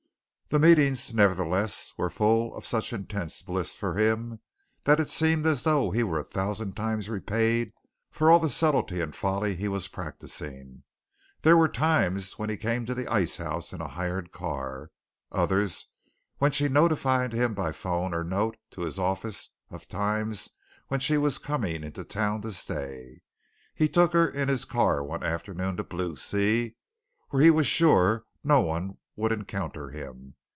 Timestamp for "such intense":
2.65-3.41